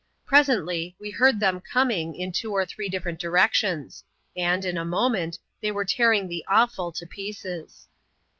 [0.25, 4.03] Presently, we heard them coming, in two or three different directions;
[4.35, 7.87] and, in a moment, they were tearing the offal to pieces.